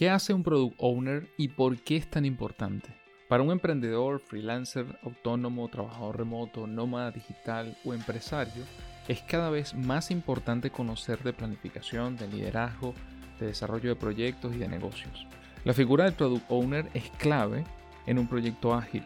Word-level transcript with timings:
¿Qué 0.00 0.08
hace 0.08 0.32
un 0.32 0.42
product 0.42 0.76
owner 0.78 1.28
y 1.36 1.48
por 1.48 1.76
qué 1.76 1.98
es 1.98 2.08
tan 2.08 2.24
importante? 2.24 2.88
Para 3.28 3.42
un 3.42 3.50
emprendedor, 3.50 4.18
freelancer, 4.18 4.86
autónomo, 5.02 5.68
trabajador 5.68 6.16
remoto, 6.16 6.66
nómada 6.66 7.10
digital 7.10 7.76
o 7.84 7.92
empresario, 7.92 8.64
es 9.08 9.20
cada 9.20 9.50
vez 9.50 9.74
más 9.74 10.10
importante 10.10 10.70
conocer 10.70 11.22
de 11.22 11.34
planificación, 11.34 12.16
de 12.16 12.28
liderazgo, 12.28 12.94
de 13.38 13.48
desarrollo 13.48 13.90
de 13.90 13.96
proyectos 13.96 14.54
y 14.54 14.58
de 14.60 14.68
negocios. 14.68 15.26
La 15.64 15.74
figura 15.74 16.04
del 16.04 16.14
product 16.14 16.46
owner 16.48 16.88
es 16.94 17.10
clave 17.18 17.64
en 18.06 18.18
un 18.18 18.26
proyecto 18.26 18.72
ágil 18.72 19.04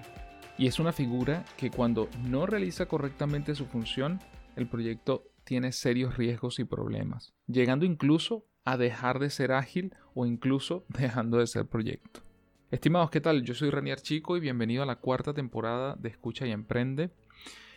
y 0.59 0.69
es 0.69 0.79
una 0.79 0.93
figura 0.93 1.45
que 1.57 1.73
cuando 1.73 2.09
no 2.23 2.47
realiza 2.47 2.87
correctamente 2.87 3.57
su 3.57 3.67
función, 3.67 4.21
el 4.55 4.69
proyecto 4.69 5.25
tiene 5.43 5.73
serios 5.73 6.17
riesgos 6.17 6.61
y 6.61 6.65
problemas, 6.65 7.35
llegando 7.49 7.85
incluso 7.85 8.47
a 8.65 8.77
dejar 8.77 9.19
de 9.19 9.31
ser 9.31 9.53
ágil 9.53 9.95
o 10.15 10.27
incluso 10.27 10.85
dejando 10.89 11.39
de 11.39 11.47
ser 11.47 11.67
proyecto. 11.67 12.21
Estimados, 12.71 13.11
¿qué 13.11 13.21
tal? 13.21 13.45
Yo 13.45 13.55
soy 13.55 13.71
Renier 13.71 14.01
Chico 14.01 14.37
y 14.37 14.41
bienvenido 14.41 14.83
a 14.83 14.87
la 14.87 14.97
cuarta 14.97 15.33
temporada 15.33 15.95
de 15.97 16.09
Escucha 16.09 16.47
y 16.47 16.51
Emprende. 16.51 17.11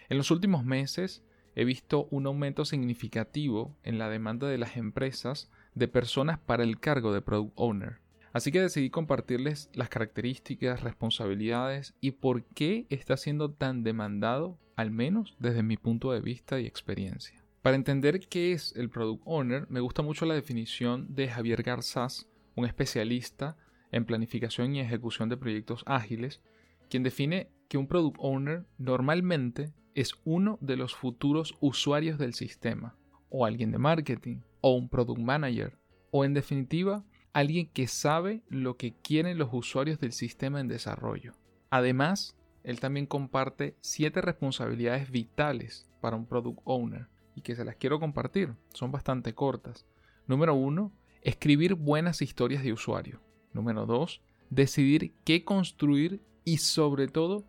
En 0.09 0.17
los 0.17 0.31
últimos 0.31 0.63
meses 0.63 1.23
he 1.55 1.65
visto 1.65 2.07
un 2.09 2.25
aumento 2.25 2.65
significativo 2.65 3.75
en 3.83 3.99
la 3.99 4.09
demanda 4.09 4.47
de 4.47 4.57
las 4.57 4.77
empresas 4.77 5.51
de 5.75 5.87
personas 5.87 6.39
para 6.39 6.63
el 6.63 6.79
cargo 6.79 7.13
de 7.13 7.21
Product 7.21 7.53
Owner. 7.55 7.99
Así 8.33 8.51
que 8.51 8.61
decidí 8.61 8.89
compartirles 8.89 9.69
las 9.73 9.89
características, 9.89 10.81
responsabilidades 10.81 11.95
y 12.01 12.11
por 12.11 12.43
qué 12.43 12.85
está 12.89 13.17
siendo 13.17 13.51
tan 13.51 13.83
demandado, 13.83 14.57
al 14.75 14.91
menos 14.91 15.35
desde 15.39 15.63
mi 15.63 15.77
punto 15.77 16.11
de 16.11 16.21
vista 16.21 16.59
y 16.59 16.65
experiencia. 16.65 17.46
Para 17.67 17.75
entender 17.75 18.21
qué 18.29 18.53
es 18.53 18.73
el 18.77 18.89
Product 18.89 19.23
Owner, 19.25 19.69
me 19.69 19.81
gusta 19.81 20.01
mucho 20.01 20.25
la 20.25 20.35
definición 20.35 21.13
de 21.13 21.27
Javier 21.27 21.63
Garzás, 21.63 22.25
un 22.55 22.65
especialista 22.65 23.57
en 23.91 24.05
planificación 24.05 24.73
y 24.73 24.79
ejecución 24.79 25.27
de 25.27 25.35
proyectos 25.35 25.83
ágiles, 25.85 26.41
quien 26.89 27.03
define 27.03 27.49
que 27.67 27.77
un 27.77 27.87
Product 27.87 28.15
Owner 28.21 28.65
normalmente 28.77 29.73
es 29.95 30.13
uno 30.23 30.57
de 30.61 30.77
los 30.77 30.95
futuros 30.95 31.55
usuarios 31.59 32.17
del 32.17 32.33
sistema, 32.35 32.95
o 33.29 33.45
alguien 33.45 33.73
de 33.73 33.79
marketing, 33.79 34.37
o 34.61 34.73
un 34.73 34.87
Product 34.87 35.19
Manager, 35.19 35.77
o 36.11 36.23
en 36.23 36.33
definitiva, 36.33 37.03
alguien 37.33 37.67
que 37.67 37.87
sabe 37.87 38.43
lo 38.47 38.77
que 38.77 38.93
quieren 38.93 39.37
los 39.37 39.49
usuarios 39.51 39.99
del 39.99 40.13
sistema 40.13 40.61
en 40.61 40.69
desarrollo. 40.69 41.33
Además, 41.69 42.37
él 42.63 42.79
también 42.79 43.07
comparte 43.07 43.75
siete 43.81 44.21
responsabilidades 44.21 45.11
vitales 45.11 45.91
para 45.99 46.15
un 46.15 46.27
Product 46.27 46.61
Owner, 46.63 47.09
y 47.37 47.41
que 47.41 47.55
se 47.55 47.63
las 47.63 47.75
quiero 47.75 47.99
compartir. 47.99 48.55
Son 48.73 48.91
bastante 48.91 49.35
cortas. 49.35 49.85
Número 50.25 50.55
uno, 50.55 50.91
escribir 51.21 51.75
buenas 51.75 52.23
historias 52.23 52.63
de 52.63 52.73
usuario. 52.73 53.21
Número 53.53 53.85
dos, 53.85 54.21
decidir 54.49 55.13
qué 55.23 55.45
construir 55.45 56.19
y 56.43 56.57
sobre 56.57 57.07
todo 57.07 57.45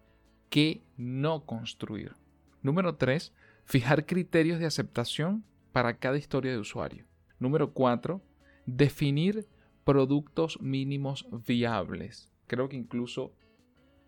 qué 0.50 0.82
no 0.98 1.46
construir. 1.46 2.12
Número 2.60 2.96
tres, 2.96 3.32
fijar 3.64 4.04
criterios 4.04 4.58
de 4.58 4.66
aceptación 4.66 5.42
para 5.72 5.96
cada 5.96 6.18
historia 6.18 6.52
de 6.52 6.58
usuario. 6.58 7.06
Número 7.38 7.72
cuatro, 7.72 8.20
definir 8.66 9.48
productos 9.84 10.60
mínimos 10.60 11.26
viables. 11.46 12.30
Creo 12.46 12.68
que 12.68 12.76
incluso 12.76 13.32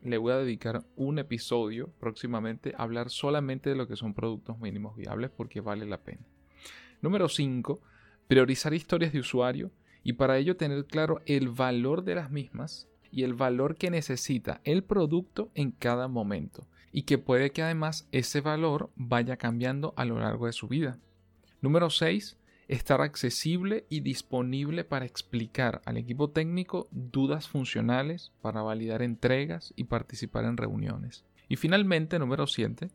le 0.03 0.19
voy 0.19 0.33
a 0.33 0.39
dedicar 0.39 0.84
un 0.97 1.19
episodio 1.19 1.91
próximamente 1.98 2.75
a 2.77 2.83
hablar 2.83 3.11
solamente 3.11 3.70
de 3.70 3.77
lo 3.77 3.87
que 3.87 3.97
son 3.97 4.15
productos 4.15 4.59
mínimos 4.59 4.97
viables 4.97 5.31
porque 5.31 5.61
vale 5.61 5.87
la 5.87 5.98
pena. 5.98 6.27
Número 7.03 7.29
5. 7.29 7.81
Priorizar 8.28 8.75
historias 8.75 9.12
de 9.12 9.21
usuario 9.21 9.71
y 10.03 10.15
para 10.15 10.39
ello 10.39 10.56
tener 10.56 10.84
claro 10.87 11.21
el 11.27 11.48
valor 11.48 12.05
de 12.05 12.15
las 12.15 12.31
mismas 12.31 12.89
y 13.11 13.25
el 13.25 13.34
valor 13.34 13.77
que 13.77 13.91
necesita 13.91 14.61
el 14.65 14.84
producto 14.84 15.51
en 15.55 15.73
cada 15.73 16.09
momento 16.09 16.67
y 16.93 17.03
que 17.03 17.19
puede 17.19 17.51
que 17.51 17.62
además 17.62 18.09
ese 18.12 18.41
valor 18.41 18.91
vaya 18.97 19.37
cambiando 19.37 19.93
a 19.97 20.05
lo 20.05 20.19
largo 20.19 20.47
de 20.47 20.53
su 20.53 20.69
vida. 20.69 20.99
Número 21.61 21.91
6 21.91 22.37
estar 22.70 23.00
accesible 23.00 23.84
y 23.88 23.98
disponible 23.98 24.84
para 24.84 25.04
explicar 25.04 25.82
al 25.86 25.97
equipo 25.97 26.31
técnico 26.31 26.86
dudas 26.92 27.48
funcionales, 27.48 28.32
para 28.42 28.62
validar 28.62 29.03
entregas 29.03 29.75
y 29.75 29.84
participar 29.84 30.44
en 30.44 30.56
reuniones. 30.56 31.25
Y 31.48 31.56
finalmente, 31.56 32.20
número 32.20 32.47
7, 32.47 32.88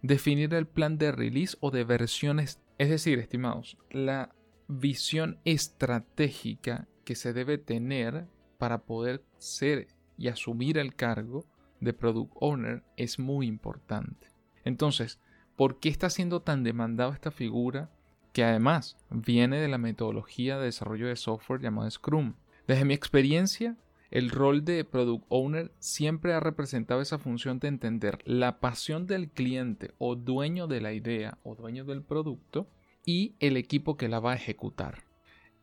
definir 0.00 0.54
el 0.54 0.66
plan 0.66 0.96
de 0.96 1.12
release 1.12 1.54
o 1.60 1.70
de 1.70 1.84
versiones, 1.84 2.62
es 2.78 2.88
decir, 2.88 3.18
estimados, 3.18 3.76
la 3.90 4.34
visión 4.68 5.38
estratégica 5.44 6.88
que 7.04 7.14
se 7.14 7.34
debe 7.34 7.58
tener 7.58 8.26
para 8.56 8.84
poder 8.84 9.22
ser 9.36 9.88
y 10.16 10.28
asumir 10.28 10.78
el 10.78 10.94
cargo 10.94 11.44
de 11.80 11.92
Product 11.92 12.32
Owner 12.36 12.84
es 12.96 13.18
muy 13.18 13.46
importante. 13.46 14.28
Entonces, 14.64 15.20
¿por 15.56 15.78
qué 15.78 15.90
está 15.90 16.08
siendo 16.08 16.40
tan 16.40 16.62
demandada 16.62 17.12
esta 17.12 17.30
figura 17.30 17.90
que 18.32 18.44
además 18.44 18.96
viene 19.10 19.58
de 19.60 19.68
la 19.68 19.78
metodología 19.78 20.58
de 20.58 20.66
desarrollo 20.66 21.08
de 21.08 21.16
software 21.16 21.60
llamada 21.60 21.90
Scrum. 21.90 22.34
Desde 22.66 22.84
mi 22.84 22.94
experiencia, 22.94 23.76
el 24.10 24.30
rol 24.30 24.64
de 24.64 24.84
Product 24.84 25.24
Owner 25.28 25.72
siempre 25.78 26.32
ha 26.32 26.40
representado 26.40 27.00
esa 27.00 27.18
función 27.18 27.60
de 27.60 27.68
entender 27.68 28.18
la 28.24 28.58
pasión 28.58 29.06
del 29.06 29.28
cliente 29.28 29.92
o 29.98 30.16
dueño 30.16 30.66
de 30.66 30.80
la 30.80 30.92
idea 30.92 31.38
o 31.42 31.54
dueño 31.54 31.84
del 31.84 32.02
producto 32.02 32.68
y 33.04 33.34
el 33.40 33.56
equipo 33.56 33.96
que 33.96 34.08
la 34.08 34.20
va 34.20 34.32
a 34.32 34.36
ejecutar. 34.36 35.09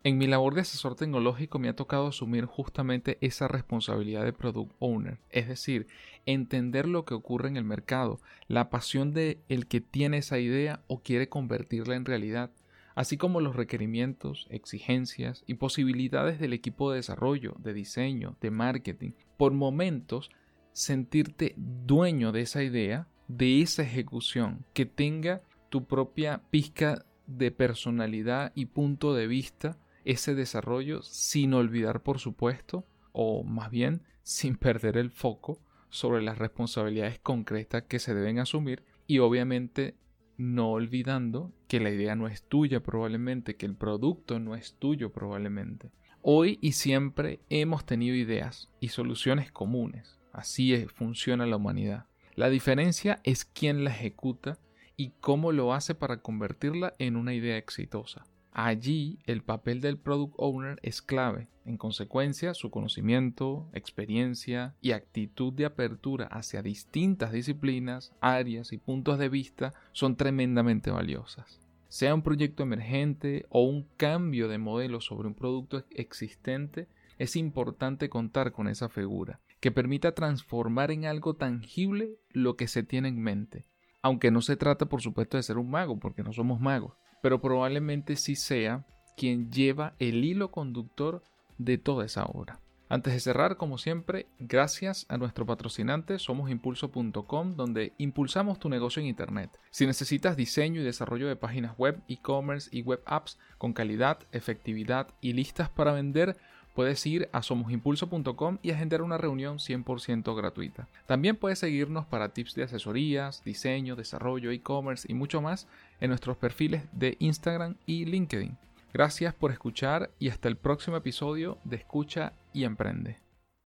En 0.07 0.17
mi 0.17 0.25
labor 0.25 0.55
de 0.55 0.61
asesor 0.61 0.95
tecnológico 0.95 1.59
me 1.59 1.67
ha 1.67 1.75
tocado 1.75 2.07
asumir 2.07 2.45
justamente 2.45 3.17
esa 3.19 3.49
responsabilidad 3.49 4.23
de 4.23 4.31
product 4.31 4.73
owner, 4.79 5.19
es 5.31 5.49
decir, 5.49 5.87
entender 6.25 6.87
lo 6.87 7.03
que 7.03 7.13
ocurre 7.13 7.49
en 7.49 7.57
el 7.57 7.65
mercado, 7.65 8.21
la 8.47 8.69
pasión 8.69 9.11
de 9.11 9.41
el 9.49 9.67
que 9.67 9.81
tiene 9.81 10.19
esa 10.19 10.39
idea 10.39 10.81
o 10.87 11.01
quiere 11.01 11.27
convertirla 11.27 11.97
en 11.97 12.05
realidad, 12.05 12.51
así 12.95 13.17
como 13.17 13.41
los 13.41 13.57
requerimientos, 13.57 14.47
exigencias 14.49 15.43
y 15.45 15.55
posibilidades 15.55 16.39
del 16.39 16.53
equipo 16.53 16.89
de 16.89 16.99
desarrollo, 16.99 17.55
de 17.59 17.73
diseño, 17.73 18.37
de 18.39 18.49
marketing. 18.49 19.11
Por 19.35 19.51
momentos, 19.51 20.29
sentirte 20.71 21.53
dueño 21.57 22.31
de 22.31 22.43
esa 22.43 22.63
idea, 22.63 23.09
de 23.27 23.61
esa 23.61 23.83
ejecución, 23.83 24.63
que 24.73 24.85
tenga 24.85 25.41
tu 25.67 25.83
propia 25.83 26.43
pizca 26.49 27.03
de 27.25 27.51
personalidad 27.51 28.53
y 28.55 28.67
punto 28.67 29.13
de 29.13 29.27
vista 29.27 29.77
ese 30.07 30.35
desarrollo 30.35 31.01
sin 31.01 31.53
olvidar, 31.53 32.01
por 32.01 32.19
supuesto, 32.19 32.85
o 33.11 33.43
más 33.43 33.69
bien 33.69 34.03
sin 34.23 34.55
perder 34.57 34.97
el 34.97 35.11
foco 35.11 35.59
sobre 35.89 36.21
las 36.21 36.37
responsabilidades 36.37 37.19
concretas 37.19 37.83
que 37.83 37.99
se 37.99 38.15
deben 38.15 38.39
asumir 38.39 38.83
y 39.05 39.19
obviamente 39.19 39.95
no 40.37 40.71
olvidando 40.71 41.51
que 41.67 41.79
la 41.79 41.89
idea 41.89 42.15
no 42.15 42.27
es 42.27 42.43
tuya 42.43 42.81
probablemente, 42.81 43.55
que 43.55 43.65
el 43.65 43.75
producto 43.75 44.39
no 44.39 44.55
es 44.55 44.75
tuyo 44.75 45.11
probablemente. 45.11 45.91
Hoy 46.21 46.57
y 46.61 46.73
siempre 46.73 47.39
hemos 47.49 47.85
tenido 47.85 48.15
ideas 48.15 48.69
y 48.79 48.89
soluciones 48.89 49.51
comunes. 49.51 50.19
Así 50.31 50.73
es, 50.73 50.91
funciona 50.91 51.45
la 51.45 51.55
humanidad. 51.55 52.05
La 52.35 52.49
diferencia 52.49 53.19
es 53.23 53.45
quién 53.45 53.83
la 53.83 53.91
ejecuta 53.91 54.59
y 54.95 55.11
cómo 55.19 55.51
lo 55.51 55.73
hace 55.73 55.95
para 55.95 56.21
convertirla 56.21 56.93
en 56.99 57.15
una 57.15 57.33
idea 57.33 57.57
exitosa. 57.57 58.25
Allí 58.59 59.19
el 59.25 59.43
papel 59.43 59.81
del 59.81 59.99
product 59.99 60.33
owner 60.37 60.79
es 60.81 61.03
clave. 61.03 61.47
En 61.63 61.77
consecuencia, 61.77 62.55
su 62.55 62.71
conocimiento, 62.71 63.69
experiencia 63.71 64.73
y 64.81 64.93
actitud 64.93 65.53
de 65.53 65.65
apertura 65.65 66.25
hacia 66.25 66.63
distintas 66.63 67.31
disciplinas, 67.31 68.15
áreas 68.19 68.73
y 68.73 68.79
puntos 68.79 69.19
de 69.19 69.29
vista 69.29 69.75
son 69.91 70.15
tremendamente 70.15 70.89
valiosas. 70.89 71.59
Sea 71.87 72.15
un 72.15 72.23
proyecto 72.23 72.63
emergente 72.63 73.45
o 73.49 73.61
un 73.61 73.83
cambio 73.95 74.47
de 74.47 74.57
modelo 74.57 75.01
sobre 75.01 75.27
un 75.27 75.35
producto 75.35 75.85
existente, 75.91 76.87
es 77.19 77.35
importante 77.35 78.09
contar 78.09 78.53
con 78.53 78.67
esa 78.67 78.89
figura, 78.89 79.39
que 79.59 79.71
permita 79.71 80.13
transformar 80.13 80.89
en 80.89 81.05
algo 81.05 81.35
tangible 81.35 82.15
lo 82.31 82.55
que 82.55 82.67
se 82.67 82.81
tiene 82.81 83.09
en 83.09 83.21
mente. 83.21 83.67
Aunque 84.07 84.31
no 84.31 84.41
se 84.41 84.55
trata, 84.55 84.85
por 84.85 85.01
supuesto, 85.01 85.37
de 85.37 85.43
ser 85.43 85.57
un 85.57 85.69
mago, 85.69 85.99
porque 85.99 86.23
no 86.23 86.31
somos 86.31 86.59
magos 86.59 86.93
pero 87.21 87.41
probablemente 87.41 88.15
sí 88.15 88.35
sea 88.35 88.85
quien 89.15 89.51
lleva 89.51 89.95
el 89.99 90.23
hilo 90.23 90.51
conductor 90.51 91.23
de 91.57 91.77
toda 91.77 92.05
esa 92.05 92.25
obra. 92.25 92.59
Antes 92.89 93.11
de 93.11 93.19
cerrar, 93.19 93.57
como 93.57 93.77
siempre, 93.77 94.27
gracias 94.39 95.05
a 95.09 95.17
nuestro 95.17 95.45
patrocinante 95.45 96.19
somosimpulso.com 96.19 97.55
donde 97.57 97.91
impulsamos 97.97 98.59
tu 98.59 98.69
negocio 98.69 99.01
en 99.01 99.09
Internet. 99.09 99.49
Si 99.71 99.85
necesitas 99.85 100.37
diseño 100.37 100.79
y 100.79 100.85
desarrollo 100.85 101.27
de 101.27 101.35
páginas 101.35 101.77
web, 101.77 102.01
e-commerce 102.07 102.69
y 102.71 102.83
web 102.83 103.01
apps 103.05 103.37
con 103.57 103.73
calidad, 103.73 104.19
efectividad 104.31 105.09
y 105.19 105.33
listas 105.33 105.69
para 105.69 105.91
vender, 105.91 106.37
puedes 106.77 107.03
ir 107.07 107.27
a 107.31 107.41
somosimpulso.com 107.41 108.59
y 108.61 108.69
agendar 108.69 109.01
una 109.01 109.17
reunión 109.17 109.57
100% 109.57 110.35
gratuita. 110.37 110.87
También 111.07 111.35
puedes 111.35 111.57
seguirnos 111.57 112.05
para 112.05 112.29
tips 112.29 112.53
de 112.53 112.65
asesorías, 112.65 113.43
diseño, 113.43 113.95
desarrollo, 113.95 114.51
e-commerce 114.51 115.11
y 115.11 115.15
mucho 115.15 115.41
más 115.41 115.67
en 115.99 116.09
nuestros 116.09 116.37
perfiles 116.37 116.83
de 116.91 117.17
Instagram 117.17 117.77
y 117.87 118.05
LinkedIn. 118.05 118.59
Gracias 118.93 119.33
por 119.33 119.51
escuchar 119.51 120.11
y 120.19 120.29
hasta 120.29 120.49
el 120.49 120.55
próximo 120.55 120.97
episodio 120.97 121.57
de 121.63 121.77
Escucha 121.77 122.33
y 122.53 122.63
Emprende. 122.63 123.26